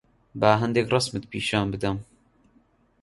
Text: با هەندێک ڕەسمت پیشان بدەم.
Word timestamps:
با 0.39 0.49
هەندێک 0.61 0.87
ڕەسمت 0.93 1.23
پیشان 1.31 1.67
بدەم. 1.73 1.97